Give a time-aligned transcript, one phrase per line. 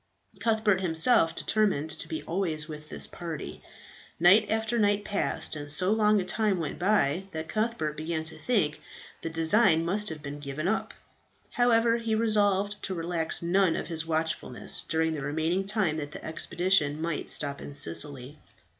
[0.39, 3.61] Cuthbert himself determined to be always with this party.
[4.19, 8.35] Night after night passed, and so long a time went by that Cuthbert began to
[8.35, 8.81] think
[9.21, 10.95] the design must have been given up.
[11.51, 16.25] However, he resolved to relax none of his watchfulness during the remaining time that the
[16.25, 18.39] expedition might stop in Sicily.